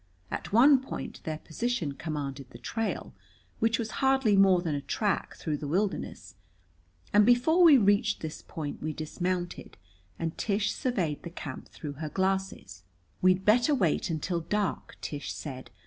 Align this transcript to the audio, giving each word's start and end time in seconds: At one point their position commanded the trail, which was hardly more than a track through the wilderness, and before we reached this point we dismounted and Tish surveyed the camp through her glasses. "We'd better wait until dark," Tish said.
At 0.31 0.51
one 0.51 0.81
point 0.81 1.21
their 1.25 1.37
position 1.37 1.91
commanded 1.91 2.49
the 2.49 2.57
trail, 2.57 3.13
which 3.59 3.77
was 3.77 3.91
hardly 4.01 4.35
more 4.35 4.59
than 4.63 4.73
a 4.73 4.81
track 4.81 5.35
through 5.35 5.57
the 5.57 5.67
wilderness, 5.67 6.33
and 7.13 7.23
before 7.23 7.63
we 7.63 7.77
reached 7.77 8.21
this 8.21 8.41
point 8.41 8.81
we 8.81 8.93
dismounted 8.93 9.77
and 10.17 10.35
Tish 10.39 10.71
surveyed 10.73 11.21
the 11.21 11.29
camp 11.29 11.69
through 11.69 11.97
her 12.01 12.09
glasses. 12.09 12.81
"We'd 13.21 13.45
better 13.45 13.75
wait 13.75 14.09
until 14.09 14.39
dark," 14.39 14.97
Tish 15.01 15.31
said. 15.33 15.69